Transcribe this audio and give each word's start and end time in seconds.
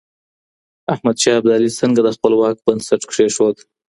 احمد 0.93 1.15
شاه 1.23 1.37
ابدالي 1.39 1.69
څنګه 1.79 1.99
د 2.03 2.09
خپل 2.15 2.31
واک 2.37 2.57
بنسټ 2.65 3.01
کېښود؟ 3.11 3.57